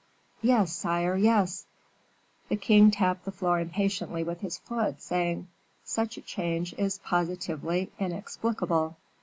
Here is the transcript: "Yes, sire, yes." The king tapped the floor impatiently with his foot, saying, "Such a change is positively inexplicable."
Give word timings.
"Yes, 0.41 0.73
sire, 0.73 1.15
yes." 1.15 1.67
The 2.49 2.55
king 2.55 2.89
tapped 2.89 3.23
the 3.23 3.31
floor 3.31 3.59
impatiently 3.59 4.23
with 4.23 4.41
his 4.41 4.57
foot, 4.57 4.99
saying, 4.99 5.47
"Such 5.85 6.17
a 6.17 6.21
change 6.21 6.73
is 6.73 6.97
positively 6.97 7.91
inexplicable." 7.99 8.97